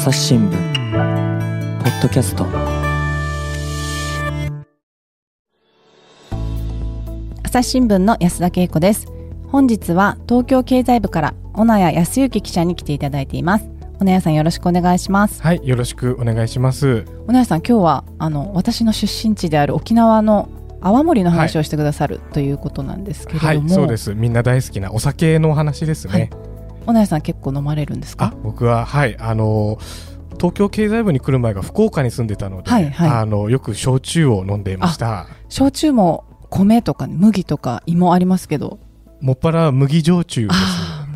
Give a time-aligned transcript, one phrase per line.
[0.00, 0.52] 朝日新聞
[1.82, 2.46] ポッドキャスト
[7.42, 9.08] 朝日新聞の安田恵子です
[9.48, 13.66] 本日は東京経済部から小名谷康之記者に来ていただいています
[13.98, 17.04] 小名谷さんよろしくお願いしますはい、よろしくお願いします。
[17.26, 20.48] 小名谷さん今日はあの私の出身地である沖縄の
[20.80, 24.14] 泡盛の話をしてくださる、ということなんですけれども、はい、そうです。
[24.14, 26.30] みんな大好きなお酒のお話ですね。
[26.90, 29.78] 小名谷さん結構飲まれるんですあか、僕ははい、あの
[30.32, 35.26] 東京経済部に来る前が福岡に住んでたので、はいはいあのよく焼酎を飲んでいました。
[35.48, 38.80] 焼酎も米とか麦とか芋ありますけど？
[39.20, 40.60] もっぱら麦焼酎です。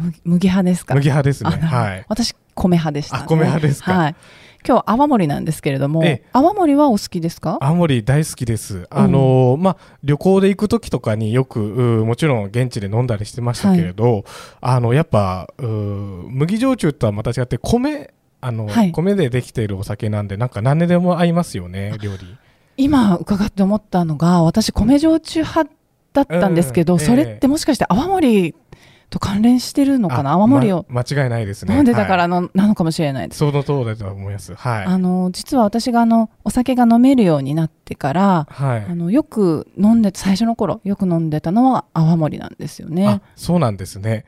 [0.01, 0.95] 麦麦派ですか？
[0.95, 1.51] 麦派ですね。
[1.51, 2.05] はい。
[2.09, 4.17] 私米派でした、ね、あ米派ですかはい
[4.67, 6.25] 今日泡盛なんですけれども、ええ。
[6.33, 7.59] 泡盛はお好きですか？
[7.61, 8.87] 青森大好きです。
[8.91, 11.61] あのまあ旅行で行く時とかによく
[12.01, 14.25] うもちろん現地で飲んだりしてましたけれど、
[14.61, 18.93] あのやっぱう麦焼酎とはまた違って米あの、はい。
[18.93, 22.37] 米でできているお酒なんでなんか何にでも合いますよね料理。
[22.77, 25.71] 今伺って思ったのが私米焼酎派
[26.13, 28.55] だったんですけど、うんそれってもしかして泡盛
[29.15, 30.31] と関連してるのかな？
[30.31, 31.75] あ泡盛をま間違いないですね。
[31.75, 33.39] 飲んでたからはいの、なのかもしれないです。
[33.39, 34.55] その通りだと思います。
[34.55, 34.85] はい。
[34.85, 38.95] あの実は私があのお酒が飲めるようになってから、はいあ。
[38.95, 43.21] のよく飲んで最初の頃よく飲んでたのは泡盛なんですよねあ。
[43.37, 44.25] そうなんですね。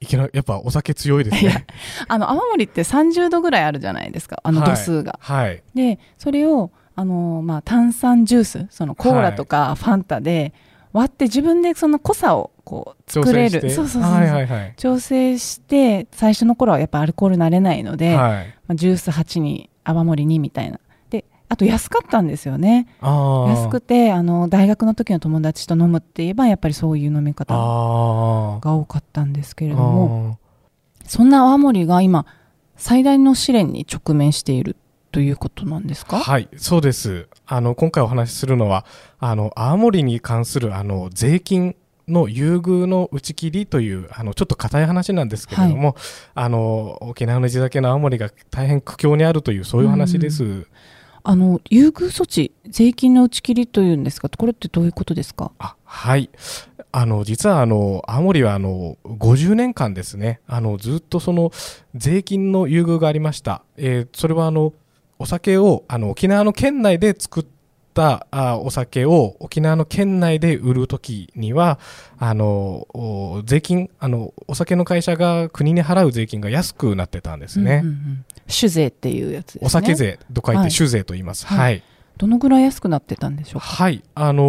[0.00, 1.66] いきなりやっぱお酒強いですね。
[2.08, 5.20] あの泡盛って30度ぐらいあるじゃないですかあの度数が。
[5.22, 5.62] はい。
[5.74, 10.52] でそれをあの、まあ、炭酸ジュースそのコーラとかファンタで
[10.92, 13.60] 割って自分でその濃さをこう作れる。
[14.76, 18.46] 調整して最初の頃はやっぱアルコール慣れないので、はい。
[18.68, 20.78] まあ、ジュース8に泡盛2みたいな。
[21.10, 22.86] であと安かったんですよね。
[23.02, 27.52] 安くてあの大学の時の友達と飲むって言えばやっぱりそういう飲み方。
[27.54, 27.60] が
[28.72, 30.38] 多かったんですけれあども。
[31.06, 32.24] そんな泡盛が今
[32.76, 34.76] 最大の試練に直面している
[35.10, 36.20] ということなんですか？
[36.20, 37.26] はい、そうです。
[37.46, 38.86] あの、今回お話しするのは、
[39.18, 41.74] あの、青森に関する、あの、税金
[42.10, 45.96] の優遇の打ち切りという、あの、ちょっと硬い話なんですけれども、
[46.34, 50.66] あの、沖縄の地酒の青森が大変苦境にあるという、そういう話です。
[51.22, 54.30] あの優遇措置税金の打ち切りというんですか？
[54.30, 55.52] これってどういうことですか？
[55.58, 56.30] あはい。
[56.92, 61.52] あの、実は、あの、青森は、あの、50年間ですね、あの、ずっとその、
[61.94, 63.62] 税金の優遇がありました。
[63.76, 64.72] えーそれは、あの、
[65.18, 67.44] お酒を、あの、沖縄の県内で作っ
[68.00, 71.78] たあお酒を沖縄の県内で売るときには、
[72.18, 77.82] あの、お税金、あの、お酒の会社が国に払う税金が安くなってたんですね。
[77.84, 78.24] うんうんうん。
[78.48, 79.66] 酒税っていうやつですね。
[79.66, 80.68] お酒税と書いはい。
[80.68, 81.46] て酒税と言います。
[81.46, 81.58] はい。
[81.58, 81.82] はい。
[82.16, 83.66] どのぐらい安くなってたんでしょうか？
[83.66, 84.42] はい、あの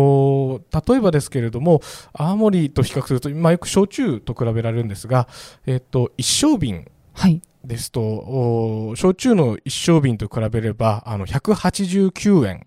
[0.72, 1.82] ー例えばですけれども、
[2.14, 5.28] 青森と比較すると、まあ、よく焼酎と比べられるんですが、
[5.66, 7.42] えっと、一升瓶はい。
[7.64, 12.66] ですと、お焼酎の一升瓶と比べれば、あの、189円、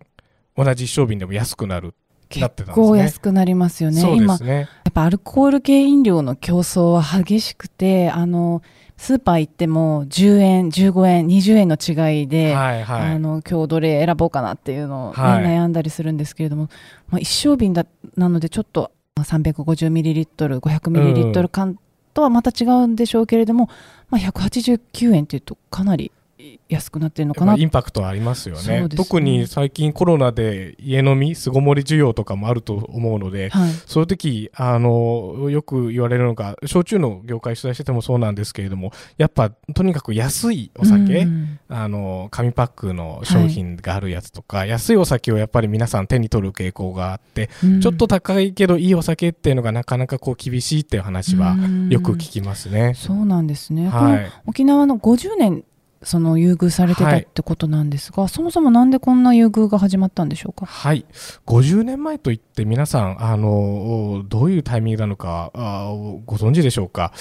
[0.56, 1.94] 同じ一升瓶でも安くなる、
[2.36, 2.82] なってたんですね。
[2.82, 4.38] 結構安くなりますよねそうで今。
[4.40, 8.62] やっぱアルコール系飲料の競争は激しくてあの
[8.96, 13.14] スーパー行っても10円15円20円の違いで、はいはい。
[13.14, 16.70] あの今日どれ選ぼうかなっていうのを、ねはい悩んだりするんですけれども、
[17.08, 17.84] まあ、一升瓶だ
[18.16, 21.78] なのでちょっと 350ml500ml 缶
[22.14, 23.68] とはまた違うんでしょうけれども、
[24.08, 26.12] まあ、189円っていうとかなり
[26.68, 27.46] 安くなってるのかな？
[27.46, 28.82] まあインパクトありますよね。
[28.82, 28.88] ね。
[28.88, 33.70] 特に最近コロナで家飲み巣ごもり需要とかもあると思うので、はい。
[33.86, 41.58] そういう時あのよく言われるのが焼酎の業界取材しててもそうなんですけれどもやっぱとにかく安いお酒、うん。
[41.68, 47.80] あの紙パックの商品があるやつとか、安いお酒をやっぱり皆さん手に取る傾向があって、うん。
[47.80, 51.88] ちょっと高いけどいいお酒っていうのがなかなかこう厳しいっていう話はうん。
[51.88, 52.94] よく聞きますね。
[52.94, 55.64] そうなんですね、はい、沖縄の50年
[56.04, 60.66] その優遇されてたはいってことなんですが、そもそもなんでこんな優遇が始まったんでしょうか？
[60.66, 61.04] はい。
[61.46, 65.92] 50年前といって皆さん、あの、どういうタイミングなのか、あ
[66.26, 67.12] ご存知でしょうか？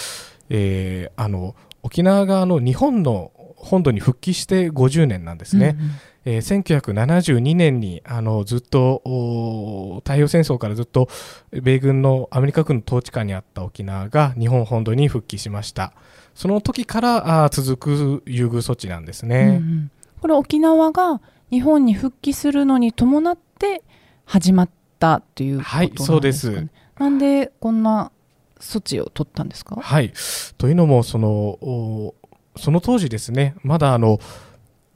[0.50, 5.76] えーあの、沖縄があの日本の本土に復帰して50年なんですね。
[5.79, 5.91] うんうん
[6.26, 11.09] えー1972年にあのずっとお太平洋戦争からずっと
[11.52, 15.91] 米軍のアメリカ軍の統治下にあった沖縄が日本本土に復帰しました
[16.35, 19.91] その時からあー続く優遇措置なんですうんね、うん。
[20.22, 21.22] これ沖縄が
[21.52, 23.84] 日本に復帰するのに伴って
[24.26, 24.70] 始まっ
[25.00, 26.70] たということなんですか、ね、はいそうです。
[26.97, 28.12] なんでこんな
[28.59, 29.76] 措置を取ったんですか？
[29.76, 30.14] はい。
[30.58, 32.16] というのもそのお
[32.56, 34.20] その当時ですねまだあの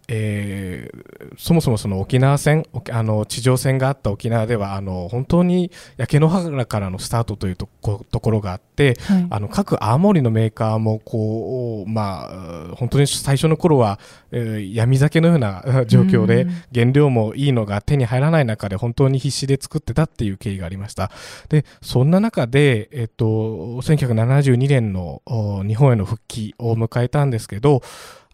[0.07, 12.29] えーそもそもその沖縄戦おあの地上戦があった沖縄ではあの本当に焼け野原からのスタートというとこところがあってはいあの各青森のメーカーもこう、ま
[12.71, 13.99] あ、本当に最初の頃は、
[14.31, 21.11] えー闇酒のようなえー 状況でうん原料もいいのが手に入らない中で本当に必死で作ってたっていう経緯がありました。
[21.49, 23.25] でそんな中で、えっと、
[23.81, 27.81] 1972年のお日本への復帰を迎えたんですけど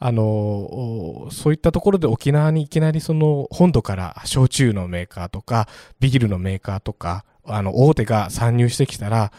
[0.05, 5.69] あのおそういったところで沖縄にいきなりその本土から焼酎のメーカーとか
[6.01, 9.31] ビールのメーカーとかあの大手が参入してきたら、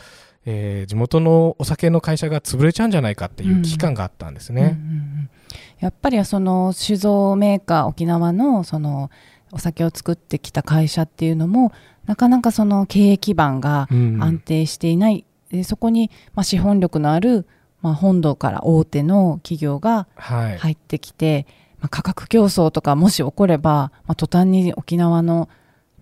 [0.46, 4.62] えー地元のお酒の会社が潰れちゃうんじゃないかっていう危機感があったんですね。
[4.62, 5.30] うんうんうん。
[5.80, 9.10] やっぱりその酒造メーカー沖縄のその
[9.52, 11.72] お酒を作ってきた会社っていうのも
[12.06, 14.22] なかなかその経営基盤がうん。
[14.22, 17.46] 安定していない、でそこにまあ資本力のある
[17.84, 21.46] まあ本土から大手の企業がはい、入ってきて、
[21.80, 25.50] まあ、価格競争とかもし起これば、まあ、途端に沖縄の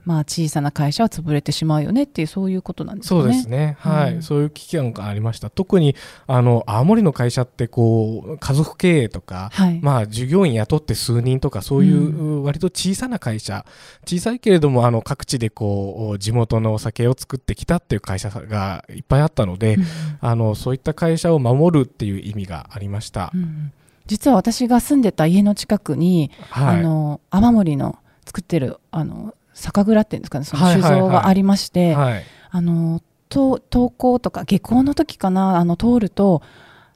[0.04, 3.20] まあ小さな会社は潰れてしまうよねっていうそういうことなんですかね。
[3.20, 4.22] そうですね、はい、うん。
[4.22, 5.50] そういう危機感がありました。
[5.50, 5.94] 特に
[6.26, 13.64] あの青森の会社ってこう家族経営とか、はい、まあ、従業員雇って数人とかそういう割と小さな会社、
[14.06, 19.84] 小さいけれどもあの各地でこう地元のお酒を作ってきたっていう会社がいっぱいあったので、うん
[20.20, 23.31] あのそういった会社を守るっていう意味がありました。
[23.34, 23.38] う。
[23.38, 23.72] ん。
[24.06, 36.43] 実は私が住んでた家の近くに、はい、あの雨漏りの作ってるあの酒蔵っていうんですかねその酒造がありまして、はい、あのと登校とか下校の時かなあの通ると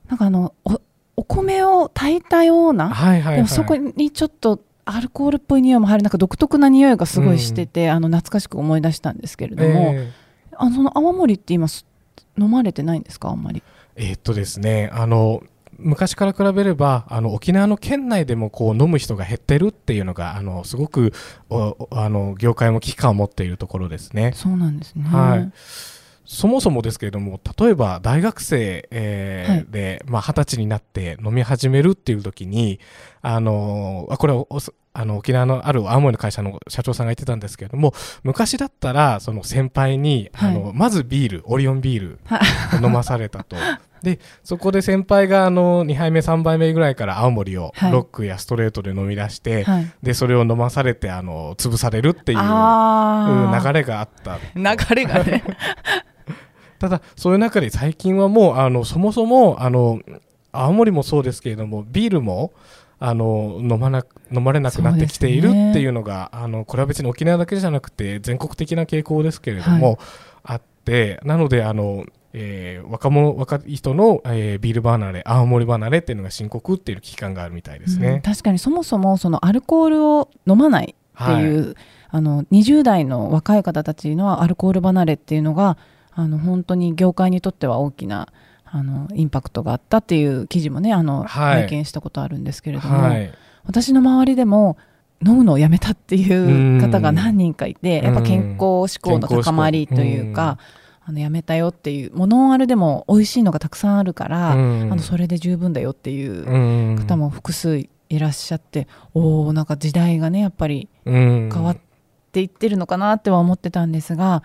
[0.09, 0.81] なんかあのお
[1.17, 2.91] お米を炊いたような、
[3.35, 10.12] でもそこにちょっとアルコールっぽい匂いも入るなんか独特な匂いがすごいしてて、あの懐かしく思い出したんですけれども、え
[10.53, 11.87] あのその泡盛って今す
[12.39, 13.61] 飲まれてないんですかあんまり？
[13.61, 13.62] ー
[13.97, 15.43] えーっとですねあの
[15.78, 21.12] 昔から比べればあの沖縄の県内でもこう飲む人が減ってるっていうのがあのすごく
[21.90, 24.32] あの業界も危機感を持っているところですね。
[24.34, 25.05] そうなんですね。
[25.05, 25.52] はい
[26.26, 32.81] そもそもですけれども例えば大学生、えーはいでまあ、20歳になって飲み始めるっていう時に
[33.23, 34.58] あのあこれはお
[34.93, 37.93] あの沖縄のある青森の会社の社長さんが言ってたんですけれども
[38.25, 42.19] 昔だったらその先輩に、あのはいまずビールオリオンビール
[42.82, 43.56] 飲まされたと。
[44.06, 47.93] でそこで先輩があの2杯目3杯目ぐらいから青森をはい。
[47.93, 53.67] ロックやストレートで飲み出して、はい、でそれを飲まされてあの潰されるっていうあー。
[53.67, 54.38] 流れがあった。
[54.55, 55.43] 流れがね。
[56.79, 59.99] ただそういう中で最近はもうあのそもそもあの
[60.52, 62.52] 青森もそうですけれどもビールも
[63.00, 69.97] あの飲まな飲まれなくなってきているっていうのが、あのこれは別に沖縄だけじゃなくて全国的な傾向ですけれども、はい。
[70.44, 72.06] あってなのであの、
[72.38, 78.21] えー若者若い人の、えービール離れ青森離れっていうのが深刻っていう危機感があるみたいですうんね。
[78.23, 81.75] 確かにそもそもそのアルコールを飲まないっていう、
[82.11, 85.79] あの20代の若い方たちのアルコール離れっていうのが
[86.12, 88.29] あの本当に業界にとっては大きな
[88.67, 91.62] あのインパクトがあったっていう記事もねあの、はい。
[91.62, 93.33] 拝見したことあるんですけれども、はい。
[93.65, 94.77] 私の周りでも
[95.27, 100.59] 飲むのをやめたっていう方が何人かいて、うんやっぱ健康志向の高まりというか、
[101.08, 107.88] あのやめたよっていうもうノンアルでも美味しいのがたくさんあるから、うんあのそれで十分だよっていううん方も複数い
[108.19, 111.79] らっしゃって、おおなんか時代がねやっぱり変変わっ
[112.32, 114.43] ていってるのかなっては思ってたんですが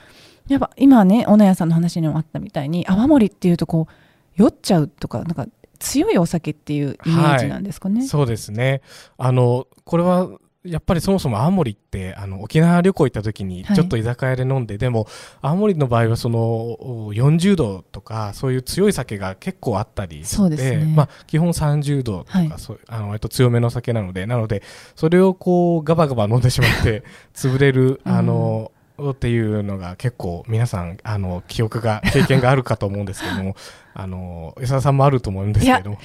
[0.47, 3.93] やっぱ今ね小野屋さんの話にもあったみたいに泡盛っていうとこう
[4.35, 5.47] 酔っちゃうとかなんか
[5.81, 8.05] 強いお酒っていうイメージなんですかね。
[8.05, 8.81] そうですね。
[9.17, 10.29] あの、これは、
[10.63, 13.75] やっぱりそもそも青森ってあの沖縄旅行行った時にはい。
[13.75, 15.07] ちょっと居酒屋で飲んで、でも
[15.41, 20.93] 青森の場合はそのお40度とかそういう強い酒が結構あったりしてそうですね。
[20.95, 22.53] まあ、基本30度とか、はい。
[22.57, 24.61] そうあの割と強めの酒なのでなので
[24.95, 27.03] それをこうガバガバ飲んでしまって
[27.33, 28.11] 潰れるうん。
[28.11, 28.71] あの、
[29.09, 33.55] っていうのが結構皆さんあの記憶が経験があるかと思うんですけども
[33.95, 35.97] あの江澤さんもあると思うんですけれども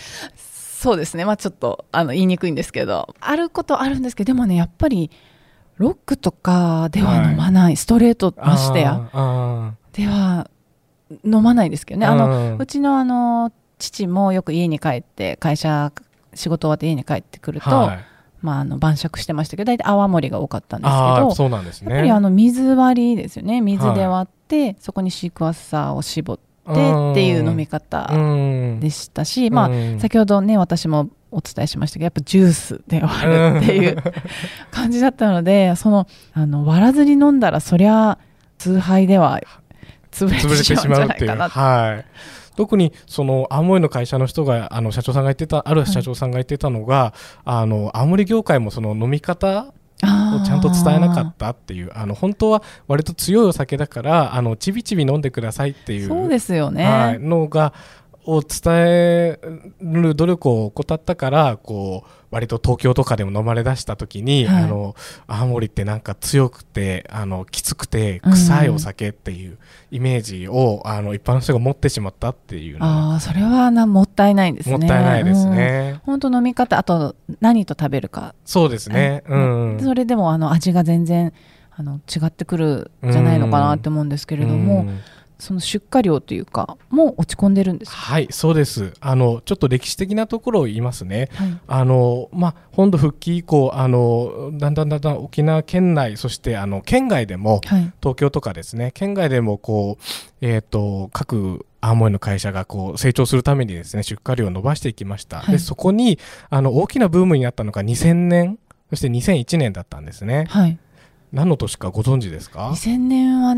[0.86, 3.12] そうですね、まあ、ちょっとあの言いにくいんですけど。
[3.20, 5.10] あることあるんですけどでもねやっぱり
[5.78, 9.10] ロックとかでは飲まない、ストレートましてや。
[9.12, 10.48] あでは
[11.24, 12.06] 飲まないですけどーね。
[12.06, 15.92] あのうちのあの父もよく家に帰って会社
[16.34, 18.04] 仕事終わって家に帰ってくると、はい。
[18.42, 21.90] まあ、あの晩酌してましたけど大体泡盛が多かったんですけあどーそうなんですね。
[21.90, 23.60] やっぱりあの水割りですよね。
[23.60, 28.80] 水で割って、そこにシークワーサーを絞ってっていう飲み方うん。
[28.80, 30.00] でしたし、まあうん。
[30.00, 33.96] 先ほどね私もお伝えしましたけどやっぱジュースで割るっていう
[34.70, 38.18] 感じだったのでそのあの割らずに飲んだらそりゃ
[38.58, 39.40] 崇拝では
[40.10, 41.24] 潰れててしまうんじしまうって。
[41.24, 42.04] いうゃないかなはい。
[42.56, 47.12] 特にその青森の会社の人があの社長さんが言ってたある社長さんが言ってたのが、
[47.44, 49.74] あの青森業界もその飲み方
[50.04, 57.72] をちゃんと伝えなかったっていうあの本当は割と強いお酒だからあのちびちび飲んでくださいっていうそうですよね、はい、のが
[58.26, 59.38] を伝え
[59.80, 64.94] る努力を怠ったからこう割と東京とかでも飲まれ出した時に、はい、あの
[65.26, 69.56] 青森ってなんか強くてあのきつくて臭いお酒っていう
[69.90, 74.76] イメージを、うん、あの一般の人が持ってしまったっていうあそれはなもったいないですね。
[74.76, 76.00] もったいないですね。
[76.04, 78.34] 本当、飲み方あと何と食べるか。
[78.44, 81.32] そうですね、うん、それでもあの味が全然
[81.74, 85.00] あの違ってくるじゃないのかなって思うんですけれども、うん
[85.38, 88.94] その出荷量というかもう落ち込んでるんですはいそうです。
[89.00, 100.04] あのちょっと歴史的なところを言いますね、はい、あのまあ、本土復帰以降あのだんだんだんだん沖縄県内そしてあの県外でも、はい、東京とかですね県外でもこう、
[100.40, 108.58] えーと、各青森の会社がこう成長するためにですね出荷量を伸ばしていきました、はい、でそこにあの大きなブームになったのが2000年
[108.90, 110.78] そして2001年だったんですね、はい、
[111.32, 113.54] 何の年かご存知ですか？2000年は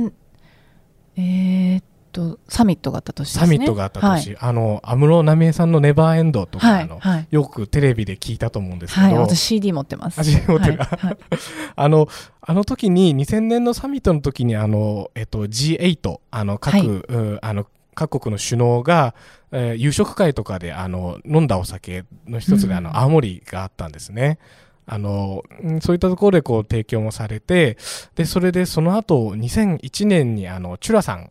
[1.19, 10.23] えー、っとサミットがあった年、ね、サミットがあった年、はい、あの安室奈美恵さんの「ネバーエンド」とか、はい、あの、はい、よくテレビで聞いたと思うんですけど、はい、私 CD 持ってます。
[10.23, 10.79] CD 持ってる、
[11.75, 12.09] あの
[12.41, 19.15] あの時に2000年のサミットの時にあの、えっと、G8 あの各、あの各国の首脳が、
[19.51, 24.39] えー、夕食会とかであの飲んだお酒の一つで、うん、あの青森があったんですね。
[24.89, 25.43] あの、
[25.81, 27.77] そういったところでこう提供もされて、
[28.15, 31.31] で、それでその後、2001年にあの、チュラさん。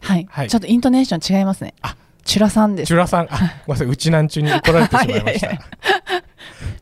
[0.00, 0.26] はい。
[0.30, 1.74] はい、ちょっとイントネーション違いますね。
[1.82, 2.88] あ、チュラさんです。
[2.88, 5.50] チュラさん、あ、 ごめんなさい、うちなんちゅうに怒られてしまいました。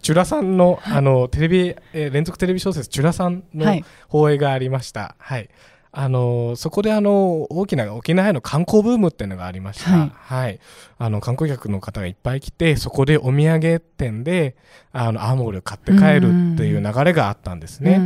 [0.03, 5.15] チュラさんの、あの、テレビ、えー、連続テレビ小説、チュラさんの放映がありました。
[5.19, 5.49] はい、はい
[5.95, 10.61] あのそこであの大きな沖縄への観光ブームっていうのがありました、はい、はい、
[10.99, 14.57] あの観光客の方がいっぱい来てそこでお土産店で
[14.93, 18.01] あの青森を買って帰るっていう流れがあったんですね。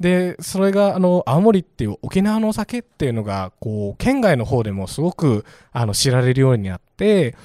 [0.00, 7.36] でそれがあの青森っていう沖縄のお酒っていうのがこう県外の方でもすごくあの知られるようになって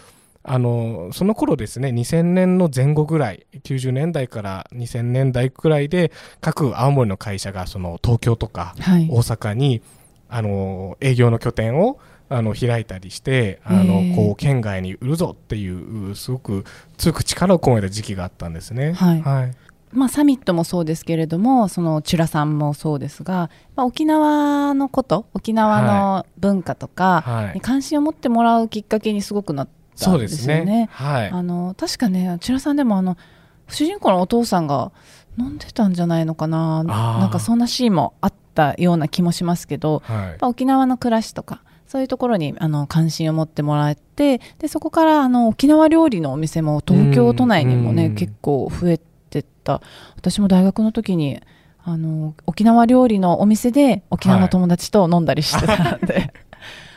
[0.43, 9.81] あのその頃ですね2000年の前後ぐらい90年代から2000年代くらいで各青森の会社がその東京とか大阪に、はい、
[10.29, 15.69] あの営業の拠点をあの開いたりしてあのこう県外に売るぞってい
[16.11, 16.65] うすごく
[16.97, 18.93] 強く力を込めた時期があったんですね。
[18.93, 19.51] はい、はい。
[19.91, 30.65] まあ、サミットもそうですけれどもそのチュラさんもそうですが、まあ、沖縄のこと沖縄の文化とかに関心を持ってもらうきっかけにすごくなってったんですよね。
[30.65, 33.17] ねはい、あの確かね千らさんでもあの
[33.69, 34.91] 主人公のお父さんが
[35.37, 36.83] 飲んでたんじゃないのかな。
[36.83, 48.97] なんかそんなシーンもあったような気もしますけど、はい、沖縄の暮らしとかそういうところにあの関心を持ってもらってでそこからあの沖縄料理のお店も東京都内にもね結構増え
[49.29, 49.81] てった。
[50.15, 51.41] 私も大学の時に
[51.85, 56.33] あの沖縄料理のお店で沖縄の友達と飲んだりしてたんで、はい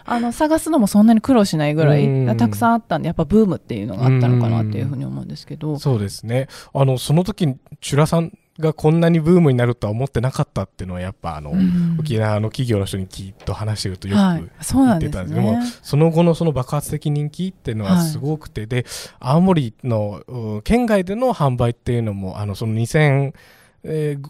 [0.06, 5.78] あの探すのもそんなに苦労しないぐらいたくさんあったんでやっぱブームっていうのがあったのかなっていうふうに思うんですけど。
[5.78, 6.48] そうですね。
[6.72, 11.52] あのその時チュラさんがこんなにブームになるとは思ってなかったっていうのはやっぱあの、
[11.98, 18.86] 沖縄の企業の人にきっと話してるとよく言ってたんですけども、はい、その後のその爆発的人気っていうのはすごくて、はい、で
[19.20, 23.34] 青森の県外での販売っていうのもあのその2000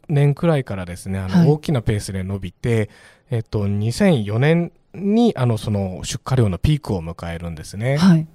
[0.09, 2.89] 年くらいからですねあの大きなペースで伸びて、はい、
[3.31, 7.97] えっと、2004年にあのその出荷量のピークを迎えるんですね。
[7.97, 8.27] はい、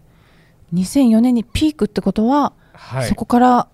[0.74, 3.68] 2004年にピークってことは、はい、そこから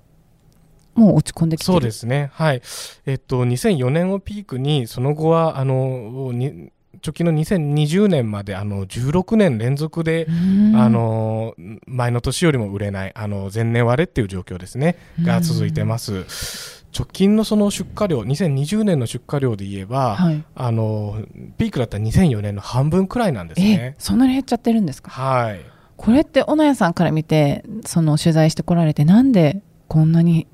[0.96, 2.32] もう落ち込んできてそうですね。
[2.34, 2.62] はい。
[3.06, 6.72] えっと、2004年をピークに、その後は、あの、に
[7.06, 10.28] 直近の2020年まであの16年連続で
[10.76, 11.54] あの
[11.86, 16.77] 前の年よりも売れないあの前年割れっていう状況ですねが続いてます。
[16.98, 21.22] 直近のその出荷量2020年の出荷量で言えば、はい、あの
[21.58, 23.96] ピークだった2004年の半分くらいなんですね。
[24.00, 25.12] そんなに減っちゃってるんですか？
[25.12, 25.60] はい。
[25.96, 30.48] これって小野谷さんから見てその取材してこられてなんでこんなに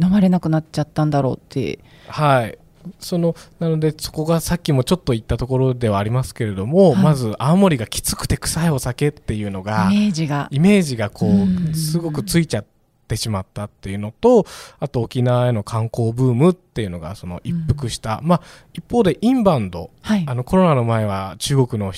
[0.00, 1.80] 飲まれなくなっちゃったんだろうって。
[2.06, 2.58] はい。
[3.00, 10.48] そのなのでそこがさっきもちょっと言ったところではありますけれども、はい、まず青森がきつくて臭いお酒っていうのがイメージが。
[10.50, 11.28] イメージがこ
[11.72, 12.77] うすごくついちゃって
[13.08, 14.46] ってしまったっていうのと
[14.78, 18.42] あと沖縄への観光ブームっていうのがその一服した、うん、まあ
[18.74, 21.94] 一方でインバウンド、はい、あのコロナの前は中国の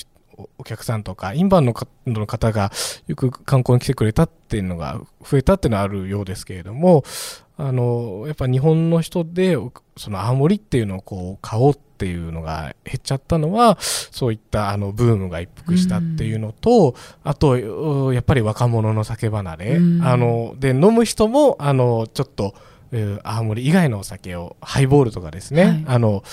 [0.59, 1.75] お客さんとかインバウンド
[2.07, 2.71] の方が
[3.09, 7.03] よく観光に来てくれたっていうのが増えたっていうのはあるようですけれども
[7.57, 9.57] あのやっぱ日本の人で
[9.97, 17.59] その青森っていうのをこう買おうっっていうのが減っちゃったのはそういったあのブームが一服したっていうのと、あと
[18.15, 22.55] やっぱり若者の酒離れ、あので飲む人もあのちょっと
[23.23, 26.25] 青森以外のお酒をハイボールとかですね、はい、あの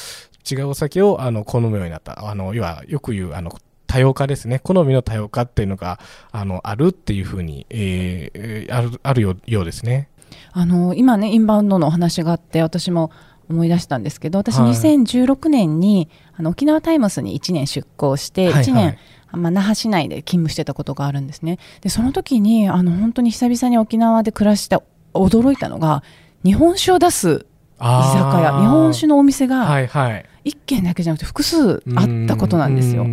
[0.49, 2.29] 違うお酒をあの好むようになった。
[2.29, 3.53] あの要はよく言うあの
[3.87, 4.59] 多様化ですね。
[4.59, 5.99] 好みの多様化っていうのが
[6.31, 10.07] あのあるっていうふうに、えー、あるあるようですね。
[10.53, 13.11] あの今ねインバウンドのお話があって私も
[13.49, 18.85] 思い出したんですけど私2016年に、はい、あの沖縄タイムスに1年出向して1年、はい。
[18.85, 18.97] はい
[19.33, 21.59] まあ、那覇市内で勤務してたことがあるんですね。
[21.81, 24.77] でその時にあの本当に久々に沖縄で暮らして
[25.13, 26.01] 驚いたのが
[26.45, 27.45] 日本酒を出す
[27.79, 33.05] 居酒屋日本酒のお店が1軒だけじゃなくて複数あったことなんですよ。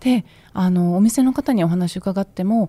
[0.00, 0.24] で
[0.60, 2.68] あのお店の方にお話伺っても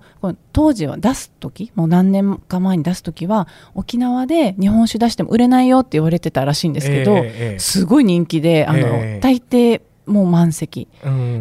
[0.53, 10.88] 当時は出す時もう何年か前に出す時は沖縄で日本酒出しても売れないよって言われてたらしいんですけど、えー、すごい人気であの、えー、大抵もう満席。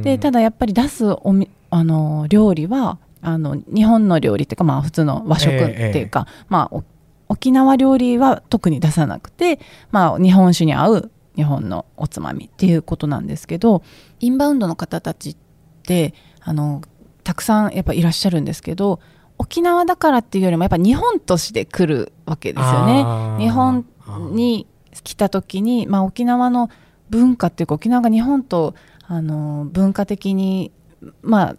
[0.02, 6.82] でただやっぱり出すおみあの料理はあの日本の料理っていうか、まあ、普通の和食っていうか、えー、まあ、
[7.28, 13.82] 沖縄料理は特に出さなくて、まあ、日本酒に合う日本のおつまみっていうことなんですけど
[14.18, 15.36] インバウンドの方たちっ
[15.82, 16.14] て
[16.48, 16.80] あの
[17.24, 19.00] たくさんやっぱいらっしゃるんですけど
[19.36, 23.44] 沖縄だからっていうよりもやっぱ日本として来るわけですよね。
[23.44, 23.84] 日本
[24.32, 24.66] に
[25.04, 26.70] 来た時に、まあ、沖縄の
[27.10, 28.74] 文化っていうか沖縄が日本と
[29.06, 30.72] あの文化的に
[31.20, 31.56] まあ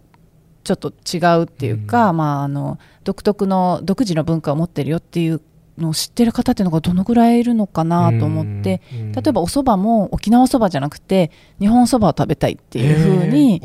[0.64, 5.40] ちょっと違うっていうか、うん、まあ、あの独特の独自の文化を持ってるよっていう
[5.78, 13.60] のを知ってる方っていうのがどのぐらいいるのかなと思って、例えばお蕎麦も沖縄そばじゃなくて日本そばを食べたいっていうふうに、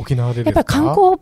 [0.45, 1.19] やっぱり観光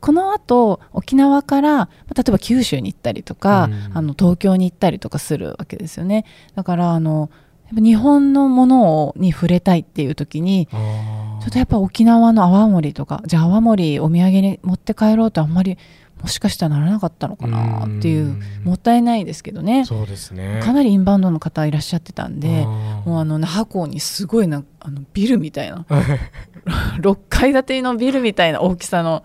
[0.00, 6.24] この後沖縄から例えば九州に行ったりとか、あの東京に行ったりとかするわけですよね。
[6.54, 7.30] だからあの
[7.72, 15.78] 日本のものをに触れたいっていう時にちょっとやっぱ沖縄の泡盛とかじゃあ泡盛お土産に持って帰ろうとあんまり
[16.22, 19.84] もしかしたらならなかったのかなっていうもったいないですけどね。
[19.84, 20.60] そうですね。
[20.62, 22.64] かなりインバウンドの方いらっしゃってたんで
[23.06, 25.86] もうあの那覇港にすごいなあのビルみたいな
[27.00, 29.24] 6階建てのビルみたいな大きさの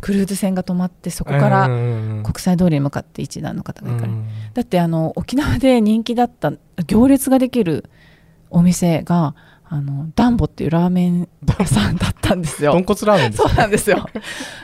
[0.00, 4.18] クルーズ船が止まってそこから国際通りに向かって一団の方が行かれる。
[4.54, 6.52] だってあの沖縄で人気だった
[6.86, 7.88] 行列ができる
[8.50, 9.34] お店が
[9.72, 12.72] あのダンボっていうラーメン屋さんだったんですよ。
[12.72, 14.06] 豚骨ラーメンそうなんですよ。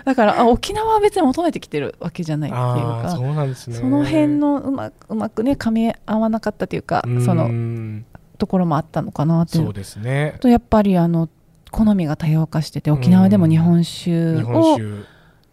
[0.05, 2.65] だからあ沖縄は別に求めてきてるわけじゃないっていう
[3.03, 3.77] か、そうなんですね。
[3.77, 8.03] その辺のうまうまくね噛み合わなかったというか、その
[8.37, 9.65] ところもあったのかなという。
[9.65, 10.37] そうですね。
[10.41, 11.31] とやっぱりあの
[11.71, 14.79] 好みが多様化してて沖縄でも日本酒を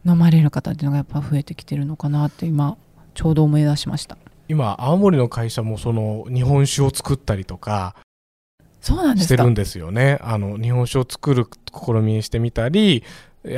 [0.05, 2.75] 飲まれる方っていうのがやっぱ増えてきてるのかなって今
[3.13, 4.17] ちょうど思い出しました。
[4.49, 7.95] 今青森の会社もその日本酒を作ったりとか
[8.85, 10.19] してるんですよね。
[10.21, 13.03] あの日本酒を作る試みにしてみたり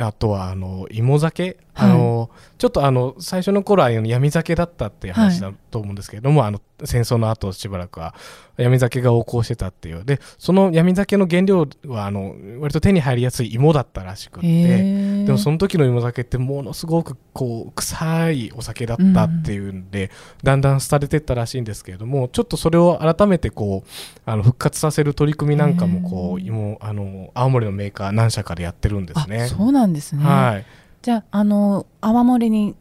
[0.00, 8.14] あとはあの芋酒、はい、あのちょっとあの最初の頃は闇酒だったっていう話だと思うんですけれども、はい、あの戦争の後しばらくは
[8.56, 10.04] 闇酒が横行してたっていう。
[10.04, 15.24] でその闇酒の原料はあの割と手に入りやすい芋だったらしくって。
[15.24, 20.10] でもその時の芋酒ってものすごくこう臭いお酒だったっていうんで、うん、
[20.42, 29.46] だんだん廃れてったらしいんですけれどもちょっとそれを改めてこうあの復活させる取り組みなんかもこう芋あの青森のメーカー何社かでやってるんですね。
[29.46, 30.64] そうなんですね、はい、
[31.02, 32.74] じゃああの泡盛に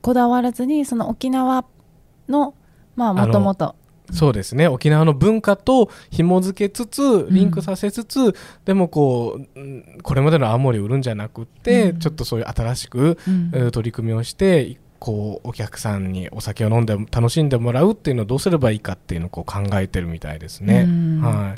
[0.00, 1.64] こだわらずにその沖縄
[2.28, 2.54] の
[2.96, 3.74] まあもともと
[4.12, 4.68] そうですね。
[4.68, 13.18] 沖縄の文化と紐付けつつリンクさせつつ、うん、でもこうこれまでの青森を売るんじゃなくて、うん、ちょっとそういう新しく、
[13.52, 20.86] うん、取り組みをしてこうお客さんにお酒を飲んで楽しんでもらうっていうのをどうすればいいかっていうのをこう考えてるみたいですね。
[21.20, 21.54] は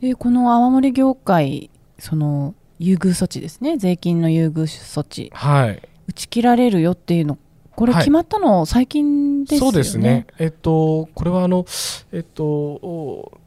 [0.00, 3.76] い、でこの泡盛業界その優遇措置ですね。
[3.76, 7.38] 税金の優遇措置、はい、打ち切られるよっていうの。
[7.74, 10.26] これ決まったの最近ですよね、はい、そうですね。
[10.38, 11.64] えっとこれはあの
[12.12, 13.37] えっと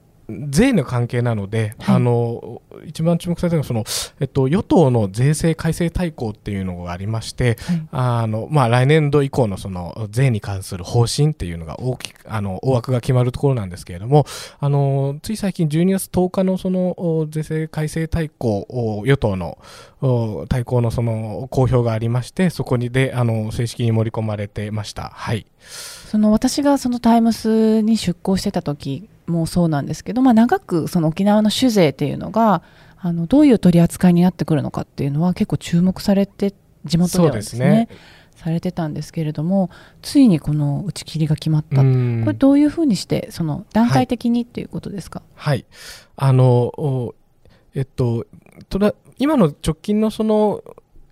[0.49, 3.83] 税の関係なので、はい、あの一番注目されたのはその、
[4.19, 14.25] えっと、与党の税制改正大綱っていうのがありまして、はい、あのまあ、来年度以降のその税に関する方針っていうのが大きあの大枠が決まるところなんですけれども
[14.59, 18.65] あのつい最近12月10日のその税制改正大綱
[19.05, 19.57] 与党の
[20.49, 25.09] 大綱のその公表がありましてそこにであの正式に盛り込まれてました。
[25.13, 25.45] はい。
[26.11, 32.61] その私がそのタイムスに出向してた時もそうなんですけど、まあ、長くその沖縄の酒税っていうのが
[32.97, 36.53] あのどういう取り扱いになってくるのかっていうのは結構注目されて
[36.85, 37.89] 地元ではですね、ね、
[38.35, 39.69] されてたんですけれども
[40.01, 41.77] ついにこの打ち切りが決まった。
[41.77, 45.65] これどういうふうにしてその段階的にっていうことですか、はい、はい、
[46.17, 47.15] あの
[47.73, 48.25] えっと、
[48.67, 50.63] とら今の直近のその、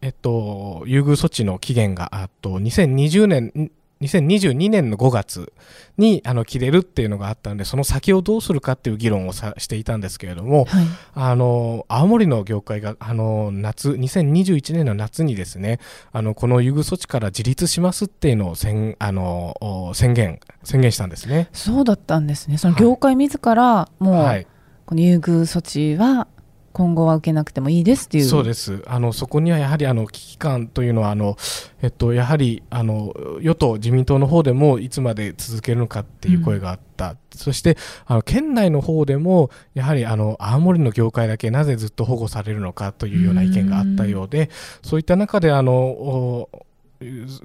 [0.01, 5.51] えっと、優遇措置の期限が、あと、2020年、2022年の5月
[5.97, 10.85] にあの切れるっていうのがあったんでその先をどうするかっていう議論をさしていたんですけれども、はい。
[11.15, 15.79] あの青森の業界があの夏2021年の夏にですね
[16.13, 21.49] あのこの優遇措置から自立しますっていうのを宣あのお宣言宣言したんですね。
[21.51, 22.57] そうだったんですね。
[22.57, 24.47] その業界自らもう、はい。
[24.85, 26.27] この優遇措置は
[26.73, 28.23] 今後は受けなくてもいいですっていう。
[28.25, 28.83] そうです。
[28.87, 31.37] あのそこにはやはりあの危機感というのはあの、
[31.81, 44.49] えっと、やはりあの与党、自民党の方でもいつまで続けるのかっていう声があった、そしてあの県内の方でもやはりあの青森の業界だけなぜずっと保護されるのかというような意見があったようで
[44.81, 46.49] そういった中であの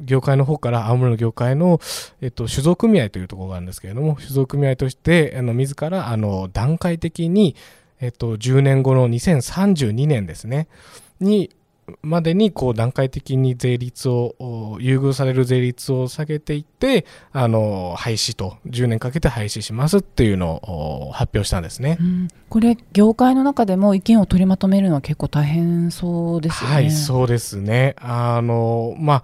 [0.00, 1.80] 業界の方から青森の業界の、
[2.20, 7.54] えっと、酒造組合というところがあるんですけれども酒造組合としてあの自らあの段階的に、
[8.00, 10.68] えっと、10年後の2032年ですね
[11.20, 11.50] に
[12.02, 22.02] までにこう段階的に税率をお優遇される税率を下げていってあの廃止と10年かけて廃止しますっていうのをお発表したんですねう。
[22.02, 26.74] んこれ業界の中でも意見を取りまとめるのは結構大変そうですよね。
[26.76, 27.96] はい、そうですね。
[27.98, 29.22] あの、まあ、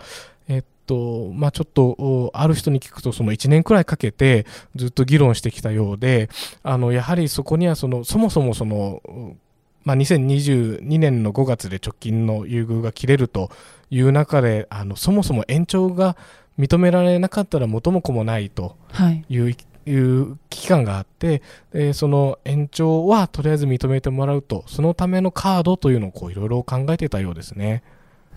[0.90, 6.28] と、まあちょっと、おある人に聞くと、その1年くらいかけてずっと議論してきたようで、
[6.64, 9.36] あの、やはりそこにはその、そもそもその、う
[9.84, 13.50] まあ、2022年の5月で直近の優遇が切れると
[13.90, 16.16] いう中で、あの、そもそも延長が
[16.58, 21.40] 認められなかったら元も子もないとはいいういう危機感があって、
[21.72, 27.82] でその延長はとりあえず認めてもらうと、そのためのカードというのをこういろいろ考えてたようですね。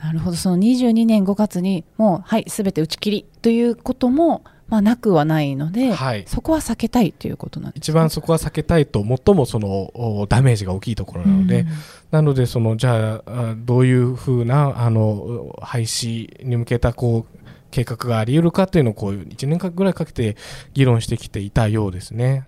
[0.02, 6.26] なるほどその22年5月にもうはいすべて打ち切りということも、まあ、なくはないので、はい。
[6.28, 11.68] そこは避けたいということなんです一番そこは避けたいと、最もそのおダメージが大きいところなので、うん
[12.14, 17.38] なので、そのじゃああ、どういうふうなあの廃止に向けたこう
[17.72, 20.38] 計画があり得るかというのをこう1年間ぐらいかけて
[20.76, 22.48] 議論してきていたようですね。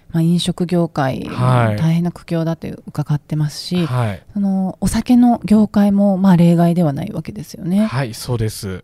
[0.11, 4.23] まあ、飲食業界、はい大変な苦境だと伺ってますし、はい。
[4.33, 7.85] そのお酒の業界もまあ例外ではないわけですよね。
[7.85, 8.83] はい、そうです。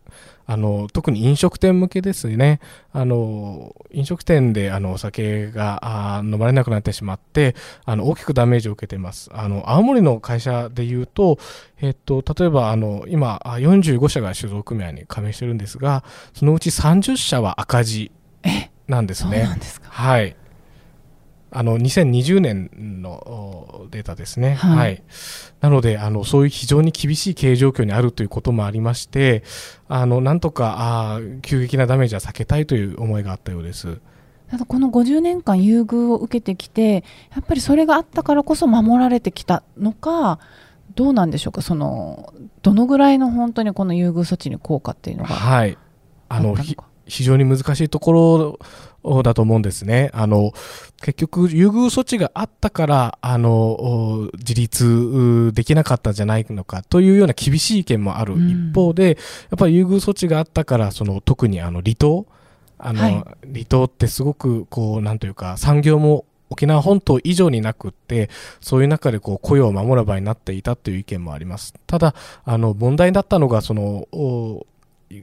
[0.49, 2.61] あの、特に飲食店向けですね。
[2.93, 9.29] あの、飲食店であのお酒が飲まれなくなってしまって、あの、大きくダメージを受けています。
[9.33, 11.37] あの、青森の会社で言うと、
[11.81, 18.11] えっと、例えば、あの、今、あ45社が酒造組合に加盟してるんですが、そのうち30社は赤字
[18.87, 19.43] なんですそうね。
[19.43, 19.89] なんですか。
[19.89, 20.35] はい。
[21.57, 24.53] あの、2020年のおデータですね。
[24.53, 25.03] はいはい。
[25.59, 29.43] なので、あの、そういう非常に厳しい経営状況にあるということもありまして、
[29.87, 30.75] あの、なんとか、
[31.15, 33.99] あー急激なダメージは避けたいという思いがあったようです。
[34.49, 37.03] ただこの50年間優遇を受けてきて
[37.35, 40.39] やっぱりそれがあったからこそ守られてきたのか
[40.95, 41.61] どうなんでしょうか？
[41.61, 45.77] そのどのぐらいの本当にこの優遇措置に効果っていうのがあはい。
[46.29, 46.55] あの、
[47.07, 48.59] 非常に難しいところ
[49.23, 50.09] だと思うんですね。
[50.13, 50.51] あの、
[51.01, 59.17] 結局、優遇措置があったから、あの、お自立できなかったんじゃないのかというような厳しい意見もあるうん一方で、
[59.49, 62.25] やっぱり優遇措置があったから、その、特にあの、離島、
[62.77, 63.13] あの、はい
[63.53, 68.29] 離島ってすごく、こう、なんというか、産業も沖縄本島以上になくって、
[68.61, 71.73] そういう中でこう雇用を守る場になっていたという意見もあります。
[71.87, 72.15] ただ、
[72.45, 74.65] あの、問題だったのが、その、お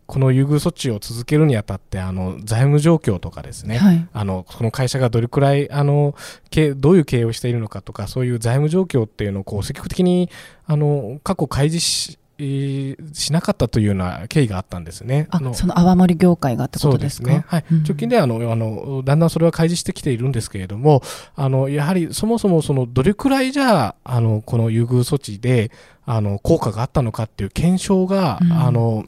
[0.07, 6.15] この優遇措置を続けるにあたって、あの、財務状況とかですね、はいあの、この会社がどれくらい、あの、
[6.51, 10.31] 経どういう経営をしているのかとか、そういう財務状況っていうのを、こう、積極的に、
[10.67, 15.29] あの、過去開示し、えーしなかったというような経緯があったんですね。
[15.31, 17.45] あのその泡盛業界がってことですね。
[17.47, 17.65] はい。
[17.71, 21.03] うん直近ではあの、あの、だんだんそれは開示してきているんですけれども、
[21.37, 25.71] あの、やはりそもそもその、どれくらいじゃあ、あの、この優遇措置で、
[26.07, 29.07] あの、効果があったのかっていう検証が、うんあの、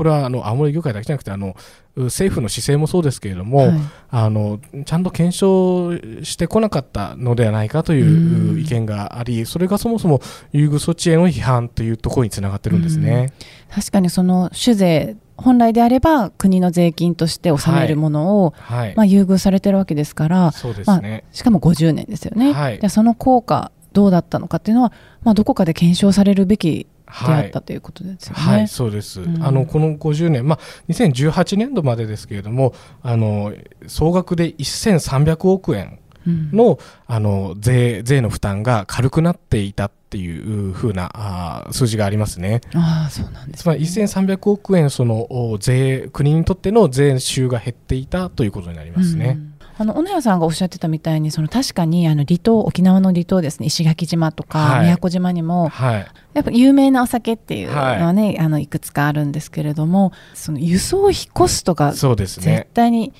[0.00, 1.54] これはあの青森業界だけじゃなくてあの
[1.94, 3.70] 政府の姿勢もそうですけれども、はい、
[4.08, 5.92] あのちゃんと検証
[6.24, 13.34] してこなかったのではないかという意見があり、それがそもそも優遇措置への批判というところにつながってるんですね。
[13.70, 18.78] 確かにその酒税本来であれば国の税金として納めるものを、はい。
[18.78, 26.86] はい、まあ、優遇されてるわけですからそうですね、まあ、しかも50年ですよね、はい、でその効果どうだったのかっていうのは、まあ、どこかで検証されるべき
[27.26, 28.40] であったということですよね。
[28.40, 29.20] はい、そうです。
[29.20, 33.52] うん、あのこの50年、まあ2018年度までですけれども、あの
[33.86, 42.60] 総額で1300億円のうん、あの税税の負担が軽くなっていたっていうふうなあ数字がありますね。
[42.74, 49.38] あそうなんです、ね、つまり1300億円その税国にとっての税収が減っていたということになりますね。
[49.38, 49.49] うん
[49.80, 53.68] あの小野谷さんがおっしゃってたみたいにその確かにあの離島沖縄の離島ですね。
[53.68, 63.14] 石垣島とか宮古島にも、はい、やっぱ有名なお酒っていうのはね、はい、あのいくつかあるんですけれどもその輸送費コストが絶対に、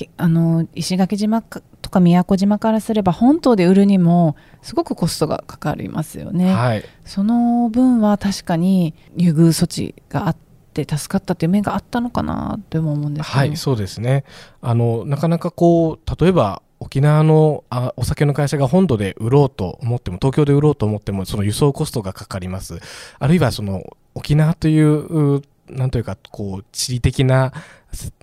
[0.00, 6.54] ね、あの石垣島とか宮古島からすれば本島で売るにもすごくコストがかかりますよね。
[6.54, 10.45] はい、その分は確かに優遇措置があって
[10.82, 14.24] って助かったという面があったのかなって思うんですはいそうですね。
[14.60, 22.78] あのなかなかこう例えば沖縄のあお酒の会社が本土で売ろうと思っても東京で売ろうと思ってもその輸送コストがかかります。
[23.18, 27.52] あるいはその沖縄というなんというかこう地理的な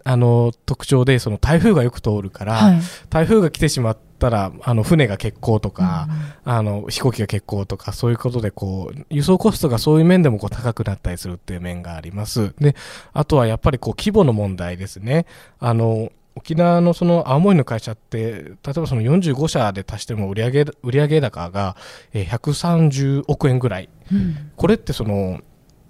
[0.03, 6.07] あの特徴でその台風がよく通るから、はい、台風が来てしまったらあの船が欠航とか、
[6.45, 12.53] うん、あの飛行機が欠航とかそういうことでこう輸送コストがそういう面でもこう高くなったりするっていう面があります。
[12.59, 12.75] で
[13.13, 15.25] あとはやっぱりこう規模の問題ですね。
[15.59, 21.75] あの沖縄のその青森の会社って例えばその45社で足しても売上売上高が
[22.13, 25.41] 130億円ぐらい、うん、これってその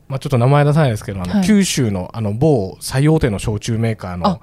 [0.07, 4.41] まあ、ちょっと名前出さないですけどあの、はい、九州のあの某最大手の焼酎メーカーの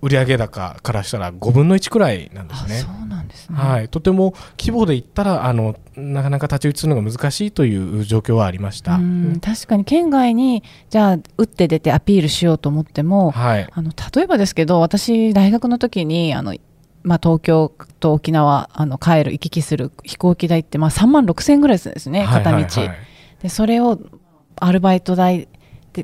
[0.00, 2.76] 売上高からしたら5分の1くらいなんですね。
[2.76, 3.58] そうなんですね。
[3.58, 9.00] はい、とても規模で言ったらあのなかなか太刀打ちするのが難しいという状況はありました。
[9.40, 16.54] 確かに県外にじゃあ打って出てアピールしようと思っても、はい、あの例えばですけど私大学の時にあの
[17.04, 22.66] まあ、東京と沖縄あの帰る行き来する飛行機代って、まあ、3万6000円ぐらいするんですね片道、
[23.40, 23.98] でそれを
[24.60, 25.48] アルバイト代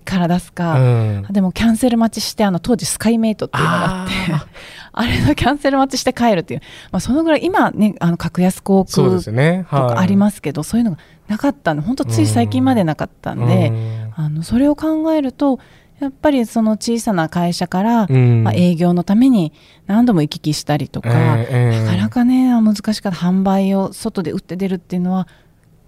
[0.01, 4.15] から出すか、うん、でもキャンセル待ちしてあの当時スカイメイトっていうのがあって
[4.93, 9.25] あれのキャンセル待ちして帰るっていう、まあ、そのぐらい今ねあの格安航空と
[9.65, 15.59] かありますけどそう、ねはい、いうのがなかったんで本当つい最近までなかったんで、うん、あのそれを考えると
[16.01, 19.53] やっぱりその小さな会社から、うん、まあ、営業のために
[19.87, 23.19] 何度も行き来したりとか、えー、なかなかね難しかった。
[23.19, 25.29] 販売を外で売って出るっていうのは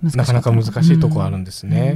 [0.03, 1.95] なかなか難しいところあるんですね。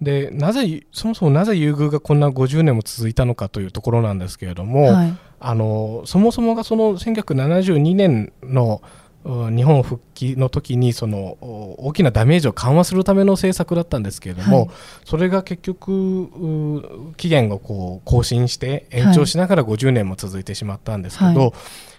[0.00, 8.82] うん、でなぜそもそもなぜ優遇がこんな50年も続いたのかというところなんですけれども、はい、あのそもそもがその1972年の
[9.24, 14.68] 日本復帰の時にその大きなダメージを緩和するための政策だったんですけれども、はい、
[15.04, 21.52] それが結局期限をこう更新して延長しながら50年も続いてしまったんですけど、はい、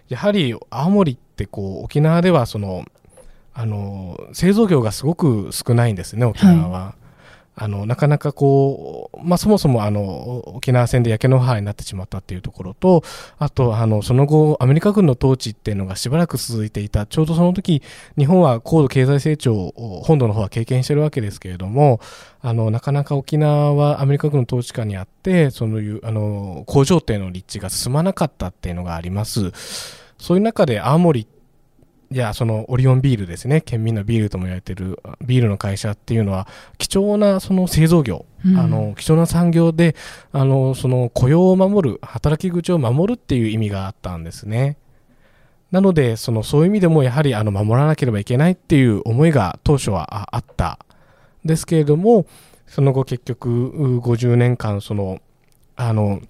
[0.08, 2.86] やはり青森ってこう沖縄ではその
[3.60, 6.80] あの製造業がすごく少ないんですね沖縄は。
[6.80, 6.94] はい、
[7.56, 13.04] あのなかなかこう、まあ、そもそもあの沖縄戦で焼け野原になってしまったっていうところと
[13.40, 17.82] あとあのその後アメリカ軍の統治っていうのがしばらく続いていたちょうどその時
[18.16, 22.00] 日本は高度経済成長を本土の方は経験してるわけですけれども
[22.42, 29.52] あのなかなか沖縄はアメリカ軍の統治下にあってそのいうあの工場艇の立地が進まなかったっていうのがあります。
[30.20, 31.37] そういう中で青森って
[32.10, 39.96] いや、そのオリオンビールですね、県民のビールとも言われているビールの会社っていうのは、貴重なその製造業、うん、あの貴重な産業で
[40.32, 44.78] あのその雇用を守る、働き口を守るっていう意味があったんですね。
[45.72, 50.80] なので、そのそういう意味でもやはりあの守らなければいけないっていう思いが当初はあった。
[51.46, 52.26] ですけれども、
[52.68, 55.20] その後結局50年間その
[55.76, 56.22] あの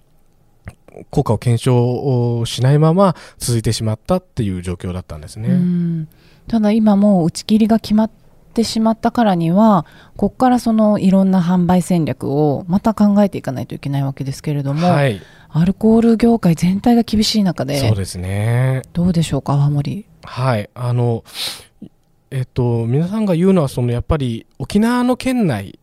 [1.10, 6.06] 効果を検証しないまま続いてしまったっていう状況だったんですね。
[6.46, 8.10] ただ今もう打ち切りが決まっ
[8.54, 20.06] てしまったからにはここからそのいろんな販売戦略をまた考えていかないといけないわけですけれども、はい、アルコール業界全体が厳しい中でそうですねどうでしょうか青森。
[20.24, 21.24] はいあの
[22.30, 25.78] えっと、皆さんが言うのはそのやっぱり沖縄の県内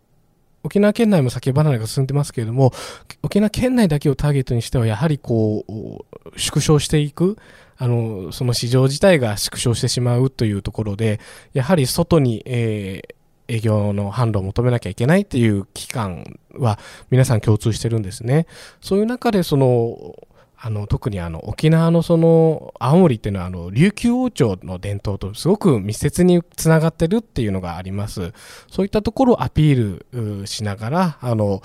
[0.65, 2.73] 沖縄県内も酒離れが進んでますけれども、
[3.21, 7.37] 沖縄県内だけをターゲットにしては、やはりこう、縮小していく、
[7.77, 11.19] あの、その市場自体が縮小してしまうというところで、
[11.53, 13.15] やはり外に、えー
[13.47, 16.79] 営業の販路を求めなきゃいけないっていう期間は
[17.11, 18.47] 皆さん共通してるんですね。
[18.81, 20.15] そういう中でその
[20.57, 28.33] あの特にあの沖縄のその青森っていうのはあの琉球王朝の伝統とすごく密接につながってるっていうのがあります。
[28.69, 29.99] そういったところをアピー
[30.41, 31.61] ルしながらあの、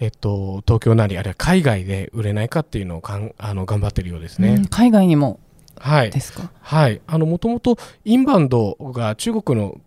[0.00, 5.40] えっと、東京なりあるいは海外で売れないかっていうのをかんあの頑張ってるようですね、うん海外にも
[5.78, 6.10] はい。
[6.10, 7.00] ですか、はい。
[7.06, 9.82] あのもともとインバウンドが中国のうん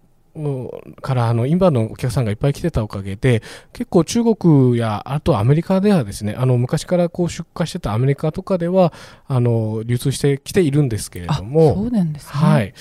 [1.01, 3.41] からあのインバウンドのお客さんがいっぱい来てたおかげで
[3.73, 8.93] 結構中国やあとアメリカではですねあの昔からこう出荷してたアメリカとかでは
[9.27, 12.73] あの流通してきているんですけれあどもそうなんですね、はい。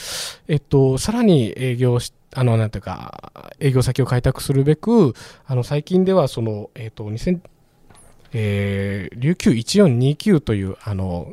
[0.48, 5.14] えっと、さらに営業しあのなんていうか営業先を開拓するべく
[5.46, 7.40] あの最近ではその、えっと2000
[8.32, 11.32] えー琉球1429というあの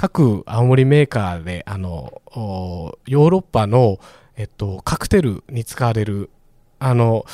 [0.00, 3.98] 各青森メーカーであのおヨーロッパの、
[4.40, 6.30] えっと、カクテルに使われる
[6.78, 7.26] あの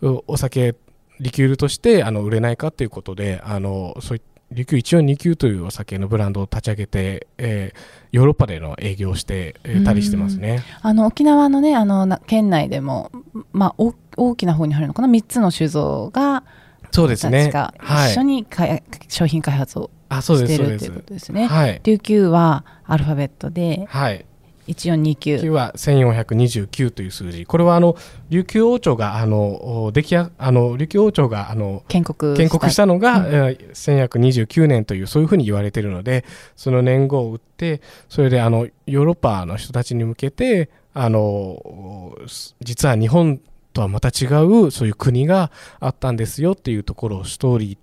[0.00, 0.74] うお酒
[1.20, 10.62] リキュールとしてあの売れないかということであのそうい琉球1429というお酒のブランドを立ち上げて、えーヨーロッパでの営業をしてえーたりしてますね。
[10.80, 13.10] あの沖縄のねあのな県内でも、
[13.52, 16.44] まあ、お大きな方に入るのかな？3つの酒造が
[16.92, 17.52] そうですね。
[17.52, 21.00] 一緒にかい商品開発をしてるっていうこ。
[21.00, 21.46] とですね。
[21.46, 21.80] はい。
[21.84, 24.24] 琉球はアルファベットではい。
[24.68, 27.46] 1429 9は1429という数字。
[27.46, 27.96] これはあの
[28.30, 32.02] 琉球王朝があのお出来やあの琉球王朝があの建
[32.48, 32.86] 国した。
[32.86, 33.26] のが、うん。
[33.26, 36.24] えー1129年というそういうふうに言われているので
[36.56, 42.16] その年号を打ってそれであのヨーロッパの人たちに向けてあの
[42.60, 43.40] 実は日本
[43.72, 45.50] とはまた違うそういう国が
[45.80, 47.78] あったんですよっていうところをストーリー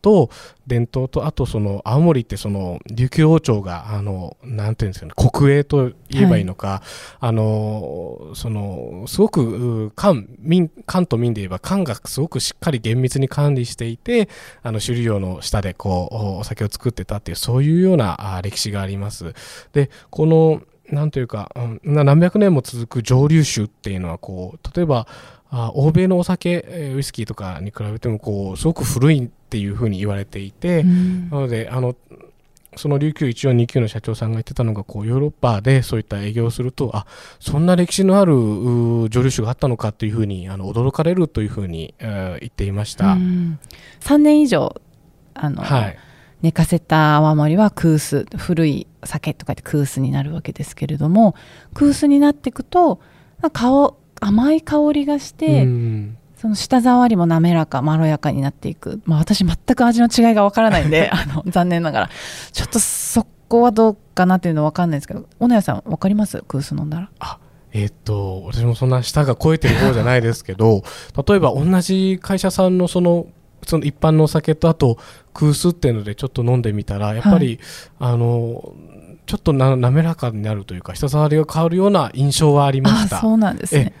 [0.00, 0.30] と
[0.66, 6.82] 伝統とあとその青森ってその琉球王朝があのなんていうんですかね国営と言えばいいのか、
[7.20, 14.28] あのそのすごくう官民官と民で言えば官がすごくしっかり厳密に管理していて
[14.62, 19.34] あの首里城の下でこうおお酒を作ってたっていうそういうようなあ歴史があります。
[19.72, 25.06] でこのなんというか、うんな何百年も続く蒸留酒っていうのはこう例えば
[25.50, 31.30] あ欧米のお酒えーウイスキーとかに比べてもこうすごく古いっていうふうに言われていて、うん。
[31.30, 31.96] なのであの
[32.76, 37.06] その琉球1429の社長さんが言ってたのがこうヨーロッパでそういった営業をするとあ
[37.40, 43.12] そんな歴史のあるう蒸留酒があったのかというふうにあの驚かれるというふうに、えー言っていました。
[43.12, 43.58] うん。
[44.00, 44.80] 3年以上
[45.34, 45.98] あの、はい、
[46.42, 51.34] 寝かせた泡盛はクース古い酒とかってクースになるわけですけれども
[51.74, 53.00] クースになっていくと
[53.40, 62.10] なんか香甘い香りがして、うんその舌触りも滑らかまろやかになっていく、まあ、私全く味の違いがわからないんで あの残念ながら。
[62.52, 66.42] ちょっとそこはどうかなっていうのは分かんないですけど小野谷さん分かります？
[66.46, 67.38] クース飲んだら。
[67.72, 70.82] えーっと私もそんな舌が超えてる方じゃないですけど
[71.28, 73.26] 例えば同じ会社さんのその
[73.66, 74.96] その一般のお酒とあと
[75.34, 77.58] クースっていうのでちょっと飲んでみたらやっぱり、
[77.98, 78.72] あの
[79.26, 83.18] ちょっとな滑らかになるというか舌触りが変わるような印象はありました。
[83.18, 83.92] あそうなんですね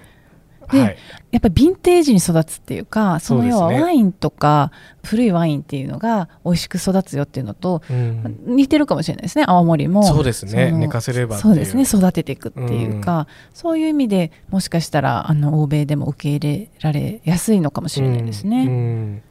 [0.70, 0.96] ではい、
[1.30, 4.70] やっぱりヴィンテージに育つっていうかその要はワインとか
[5.02, 8.38] 古いワインっていうのが美味しく育つよっていうのとうん。
[8.46, 9.44] 似てるかもしれないですね。
[9.46, 10.02] 青森も。
[10.02, 10.70] そうですね。
[10.72, 11.82] 寝かせればそうですね。
[11.82, 18.64] 育てていくっていうか、そういう意味でもしかしたらあの欧米でも受け入れられやすいのかもしれないですね。
[18.64, 18.68] うん。
[18.68, 19.22] うん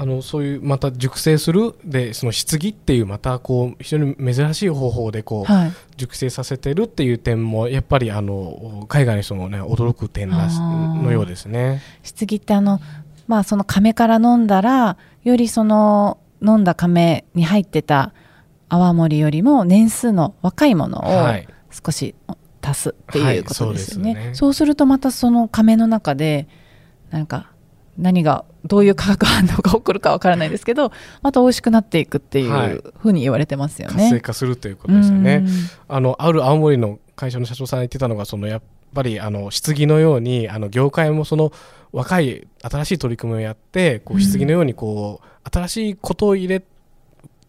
[0.00, 11.82] あのそういうまた熟成するでその棺っていうまたこう非常に珍しい方法でこうはい、熟成させてるっていう点もやっぱりあの海外の人もね驚く点だのようですね。
[12.18, 12.80] 棺ってあの、
[13.28, 18.14] まあ、その亀から飲んだらよりその飲んだ亀に入ってた
[18.70, 22.14] 泡盛よりも年数の若いものをはい少し
[22.62, 24.14] 足すっていうことですよね。
[24.14, 26.48] はいそうですねそうするとまたその亀の中で
[27.10, 27.50] なんか
[27.98, 34.20] 何がどういう化学反応が起こるかわからないですけど また美味しくなっていくっていはいうふうに言われてますよ活性ね。
[34.20, 35.44] 化するということですよね。
[35.46, 35.48] うん
[35.88, 38.62] あのある青森の会社の社長さんが言ってたのがそのやっ
[38.94, 41.52] ぱりあの棺のようにあの業界もその
[41.92, 46.62] 若い新しい取り組みをやってこううん棺のようにこう新しいことを入れ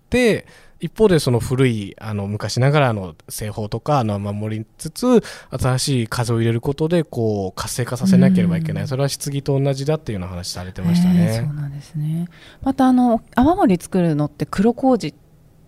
[0.10, 0.46] て
[0.82, 8.88] 一方でその古いあの昔ながらの製法とかあの守りつつ新しい風を入れることでこう活性化させなければいけない、うん。
[8.88, 11.44] それは棺と同じだっていうような話されてましたへえね。
[11.48, 12.28] そうなんですね。
[12.64, 15.14] またあの泡盛作るのって黒麹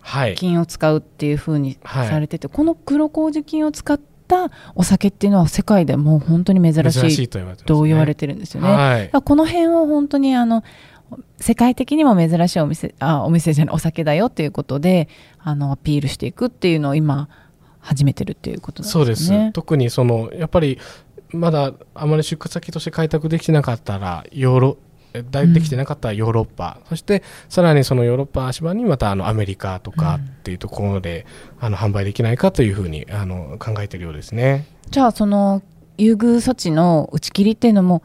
[0.06, 2.08] はい、菌を使うっていうふうにはい。
[2.08, 3.98] されてて、この黒麹菌を使っ
[4.28, 7.38] たお酒っていうのは世界でもう本当に珍しいと
[7.84, 8.68] 言われてるんですよね。
[8.68, 9.10] はい。
[9.10, 10.62] この辺を本当にあの
[11.38, 17.28] 世界的にも珍しいお店あお店じゃないお酒だよっていうことであのアピールしていくっていうのを今
[17.80, 19.04] 始めてるっていうことなんですね。
[19.04, 20.78] そうです特にそのやっぱり
[21.30, 24.76] まだあまり出荷先として開拓できてなかったらヨーロ
[25.30, 31.24] だできてなかったヨーロッパ、そしてさらにそのヨーロッパ足場にまたあのアメリカとかっていうところで、
[31.60, 34.66] あの販売できないかというふうにあの考えているようですね。
[34.90, 35.62] じゃあその
[35.98, 38.02] 優遇措置の打ち切りっていうのも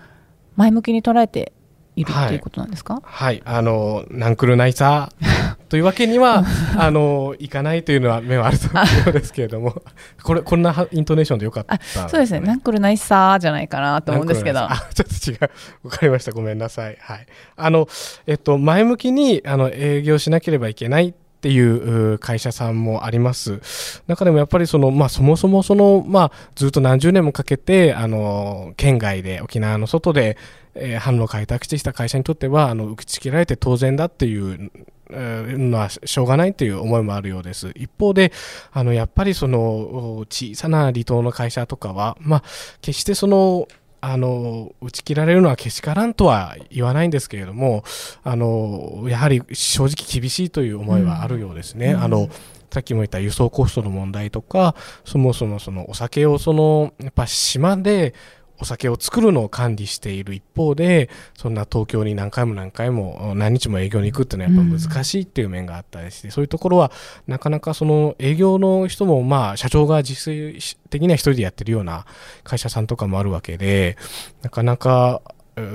[0.56, 1.52] 前向きに捉えて
[2.00, 6.46] いるっていうことなんですか、はい、あのナンクルナイサーというわけには
[6.78, 9.84] あのいかないというのは目はあると思うんですけれども。
[10.24, 11.80] これこんなはイントネーションでよかった、あ
[12.10, 12.40] そうですね。
[12.40, 14.60] ナンクルナイサーじゃないかなと思うんですけど。
[14.60, 15.52] あ ちょっと違う。
[15.84, 16.32] わかりました。
[16.32, 16.98] ごめんなさい。
[17.00, 17.26] はい。
[17.56, 17.88] あの
[18.26, 23.62] えっと前向きにあの営業しなければいけないっていう会社さんもあります。
[24.08, 30.36] 中でもやっぱりその、まあそもそもその、まあずっと何十年もかけて、あの、県外で沖縄の外で、
[30.76, 34.72] えー、販路を開拓してきた会社にとっては、あの、打ち切られて当然だっていう、
[35.12, 37.72] のはしょうがないという思いもあるようです。
[37.76, 38.32] 一方で、
[38.72, 42.44] あの、やっぱりその、小さな離島の会社とかは、まあ、
[42.82, 43.68] 決してその、
[44.02, 47.84] あの、打ち切られるのはけしからんとは言わないんですけれども、
[48.24, 51.94] あの、やはり正直厳しいという思いはあるようですね。
[51.94, 52.30] うん、あの、
[52.72, 58.14] さっきも言った輸送コストの問題とか、そもそもそのお酒をその、やっぱ島で、
[58.60, 66.92] お酒を作るのを管理している一方で、そんな東京に何回も何回も何日も営業に行くっていうのはやっぱ難しいっていう面があったりして、うん、そういうところは
[67.28, 72.06] なかなかその営業の人もまあ社長が実質的には一人でやってるような
[72.44, 73.98] 会社さんとかもあるわけで、
[74.42, 75.22] なかなか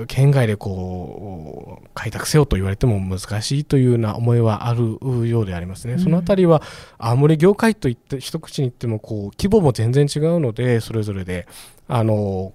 [0.07, 5.93] 県外でこう開拓せよと言われても難しいというような思いはあるようでありますね。
[5.93, 6.61] うん、そのあたりは
[6.97, 11.47] 青森業界といって一口に言ってもこう規模も全然違うのでそれぞれで
[11.87, 12.53] あの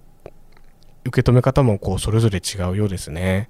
[1.05, 3.49] 受け止め方もこうそれぞれ違うようですね。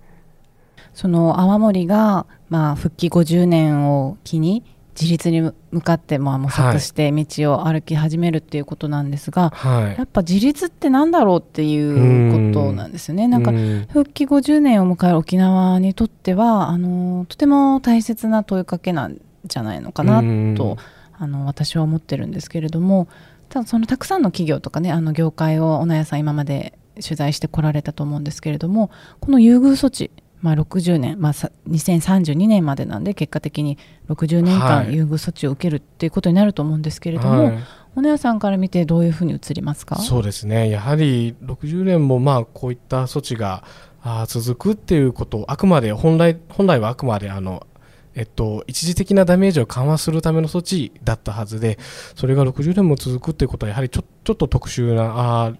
[0.93, 4.63] その泡盛が、まあ、復帰50年を機に
[4.99, 13.27] 自立に向かって、まあ、模索して道を歩き始めるっていうことなんですが、はい、やっぱ自立ってなんだろうっていうことなんですよね。
[13.27, 13.29] ん。
[13.29, 13.51] なんか
[13.93, 20.21] 復帰50年を迎える沖縄にとってはあのとても大切な問いかけなんじゃないのかな
[20.55, 20.77] と
[21.17, 23.07] あの私は思ってるんですけれども
[23.49, 30.11] ただそのたくさんの企業とかねあの業界を小野屋さん今まで取材してこられたと思うんですけれどもこの優遇措置、
[30.41, 33.77] まあ、60年、まあ、2032年までなんで結果的に
[34.09, 37.59] 60年間優遇措置を受けるっていうことになると思うんですけれども、はい、
[37.95, 39.97] 小野屋さんから見てどういうふうに映りますか？
[39.97, 40.69] そうですね。
[40.69, 43.63] やはり60年もまあこういった措置が
[44.03, 47.67] あ続くっていうことあくまで本来本来はあくまであの
[48.13, 51.79] えっと、一時的なダメージを緩和するための措置だったはずで
[52.15, 55.13] それが60年も続くっていうことはやはりちょちょっと特殊な
[55.45, 55.53] あ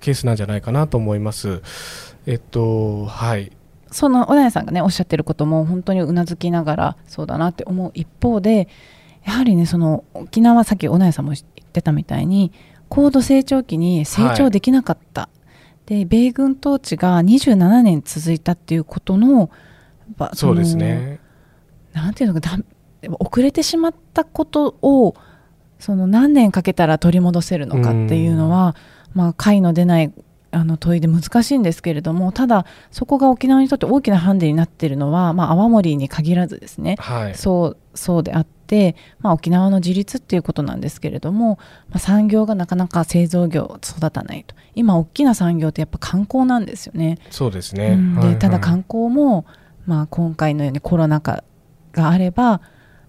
[0.00, 1.62] ケースなんじゃないかなと思います。
[2.26, 3.52] えっと、はい。
[3.90, 8.68] その小谷さんがねおっしゃってることも本当にうなずきながらそうだなって思う一方で
[9.24, 12.50] やはりねその沖縄さっき小谷さんも言ってたみたいに
[12.88, 15.28] 高度成長期に成長できなかった、は
[15.86, 19.50] い、で米軍統治が27年続いたっていうことの
[20.32, 21.20] そうですね
[21.92, 22.58] なんていうのか
[23.20, 25.14] 遅れてしまったことを
[25.78, 28.74] その何年かけたら取り戻せるのかっていうのは、
[29.14, 30.12] まあ、解の出ない
[30.54, 41.58] あの問いで難しいんですけれどもただそこが沖縄にとって大きなハンデになっているのは、まあ、泡盛に限らずですね、はい、そうそうであって、まあ、沖縄の自立っていうことなんですけれども、
[41.88, 44.54] まあ、産業がなかなか製造業を育たないと。
[44.74, 47.18] 今大きな産業ってやっぱ観光なんですよね。
[47.30, 48.14] そうですね、うん。
[48.16, 48.34] はいはい。
[48.34, 49.46] でただ観光も、
[49.86, 51.44] まあ、今回のようにコロナ禍
[51.92, 52.60] があれば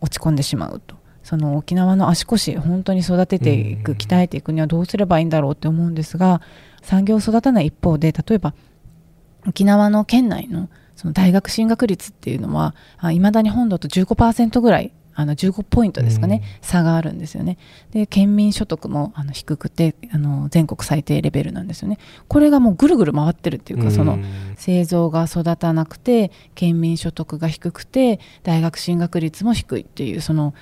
[0.02, 0.95] 落ち込んでしまうと。
[1.26, 6.42] その沖縄の足腰本当に育てていく、うん鍛えていくにはどうすればいいんだろうって思うんですが
[6.84, 8.54] 産業を育たない一方で例えば
[9.48, 12.76] 沖縄の県内のその大学進学率っていうのは
[13.12, 17.58] いまだに本土と15%ぐらいあの15ポイントですかね、差があるんですよね。
[17.92, 22.00] で県民所得もあの低くてあの全国最低レベルなんですよね。
[22.28, 24.20] これがもうぐるぐる回ってるっていうか、その
[24.58, 30.54] 製造が育たなくて県民所得が低くて大学進学率も低いっていうその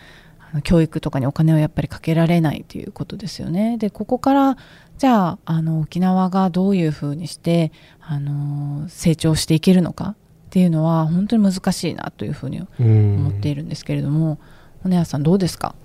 [0.54, 3.78] あの教育とかにお金をやっぱりかけられないということですよね。
[3.78, 4.58] でここから
[4.99, 10.16] じゃああの沖縄がどういうふうにしてあの成長していけるのかっ
[10.51, 14.39] ていうのは本当に難しいなというふうに思っているんですけれども
[14.84, 15.76] 骨谷さんどうですか？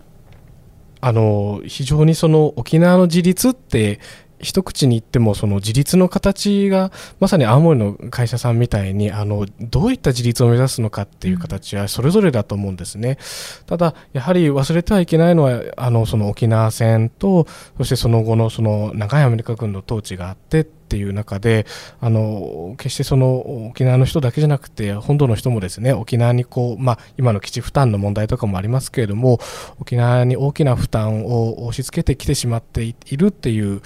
[1.00, 4.00] あの非常にその沖縄の自立って
[4.40, 13.18] 一口に言ってもその自立の形がまさに青森の会社さんみたいにあのどういった自立を目指すのかっていう形はそれぞれだと思うんですね。
[13.66, 21.66] ただやはり忘れてはいけないのはあのその沖縄戦とそしてその後のその長いアメリカ軍の統治があってっっていう中で
[22.00, 29.38] あの決してその沖縄の人だけじゃなくて本土の人もですね沖縄にこう、まあ、今の基地負担の問題とかもありますけれども
[29.78, 33.82] 沖縄に大きな負担を押し付けてきてしまっているっていう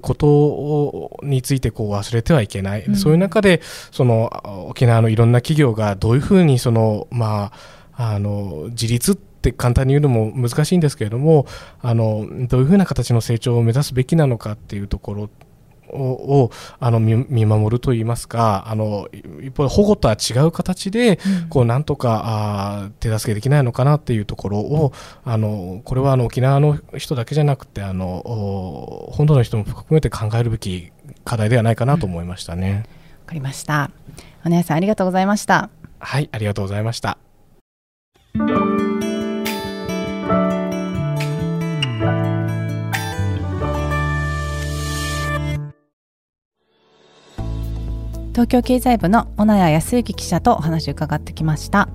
[0.00, 7.52] ことについてこう忘れてはいけない、うん、そういう中でその沖縄のいろんな企業がどういうふうにその、ま
[7.92, 11.46] あ、あの自立って簡単に言うのも難しいんですけれども
[11.82, 15.30] あのどういうふうな形の成長を目指すべきなのかっていうところ
[15.90, 19.08] をあの見守るといいますかあの
[19.42, 24.92] 一方で保護とは違う形で、うん、こうなんとかあ手助けできないのかなっていうところを
[25.24, 28.22] あのこれはあの沖縄の人だけじゃなくてあの
[29.12, 30.92] 本土の人も含めて考えるべき
[31.24, 32.72] 課題ではないかなと思いましたね。
[32.72, 32.84] わ、うん、
[33.26, 33.90] かりました。
[34.44, 35.70] お姉さんありがとうございました。
[35.98, 37.18] はいありがとうございました。
[48.36, 51.88] 東京経済部の小名谷康之記者とお話を伺ってきました。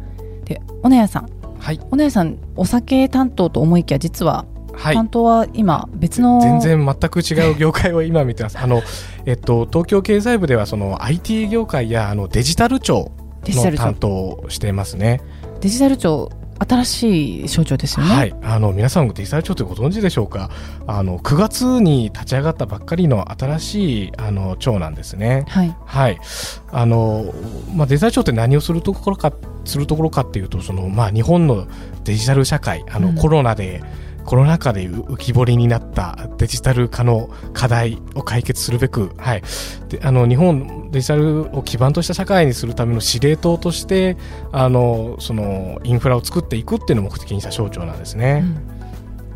[0.44, 1.30] で小名谷さん。
[1.60, 1.78] はい。
[1.78, 8.58] 小名谷さんお酒担当と思いきや実は担当は今別の、全然全く違う業界を今見てます。
[8.60, 8.82] あの、
[9.28, 13.12] えっと、東京経済部ではその IT 業界やあのデジタル庁
[13.46, 15.22] の担当をしていますね。
[15.60, 16.32] デジタル庁
[16.68, 18.14] 新しい省庁ですよね。
[18.14, 20.51] はい、あの皆さんデジタル庁ってご存知でしょうか？
[20.86, 25.45] あの9月に立ち上がったばっかりの新しいあの庁なんですね。
[25.47, 25.76] はい。
[25.86, 26.20] はい。
[26.72, 27.34] あの
[27.74, 29.34] まあデジタル庁って何をするところか
[29.66, 31.68] するところかっていうとそのまあ日本の
[32.03, 33.82] デジタル社会あの、うん、コロナで
[34.26, 39.44] コロナ禍で浮き彫りになったデジタル化の課題を解決するべく、はい、
[39.90, 44.18] であの日本デジタルを基盤とした社会にするための司令塔として
[44.52, 48.44] あのそのインフラを作っていくっていうのを目的にした省庁なんですね。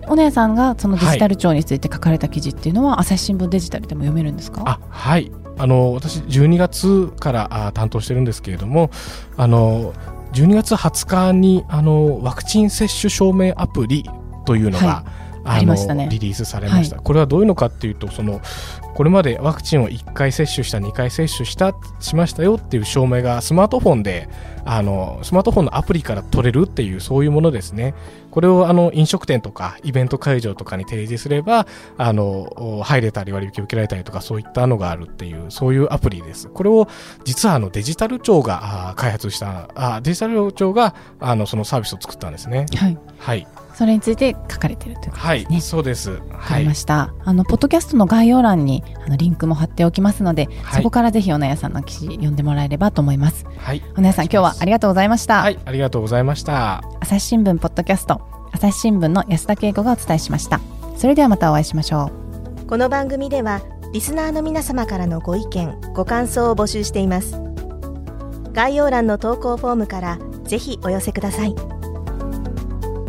[0.05, 4.63] うん、お姉さんがそのデジタル庁について書かれた記事っていうのは、はい、朝日新聞デジタルでも読めるんですか？
[4.65, 5.31] あはい。
[5.57, 8.91] あの私12月からあ担当してるんですけれども
[9.37, 9.93] あの
[10.33, 14.03] 12月20日にあのワクチン接種証明アプリ
[14.45, 15.03] というのが、
[15.43, 18.41] はい、あの、ね、リリースされました、はい、これはどういうのかっていうとその
[18.95, 24.29] これまでワクチンを1回接種した2回接種したしましたよっていう証明がスマートフォンで
[24.63, 27.93] あのスマートフォンのアプリから取れるっていうそういうものですね。
[28.31, 31.67] これをあの飲食店とかイベント会場とかに提示すれば
[31.97, 36.47] あの入れたり割引受けられたりとかそういったのがあるっていうそういうアプリです。
[36.49, 36.87] これを
[37.25, 42.65] 実はあのデジタル庁が開発したあデジタル庁があのそのサービスを作ったんですね。
[42.77, 45.55] はい、はいそれについて書かれているということですね。
[45.55, 46.11] はい、そうです。
[46.11, 47.13] わかりました。
[47.23, 53.45] あのポッドキャストの概要欄にあのリンクも貼っておきますので、はい、そこからぜひおなやさんの記事読んでもらえればと思います。
[53.57, 53.83] はい。
[53.97, 55.41] おなやさん今日はありがとうございました。
[55.41, 56.83] はい、ありがとうございました。
[57.01, 58.21] 朝日新聞ポッドキャスト、
[58.53, 60.61] 朝日新聞の安田恵子がお伝えしました。
[60.95, 62.11] それではまたお会いしましょ
[62.63, 62.67] う。
[62.67, 63.61] この番組では
[63.91, 67.41] リスナーの皆様からのご意見、ご感想を募集しています。
[68.53, 71.55] 概要欄の投稿フォームからぜひお寄せください。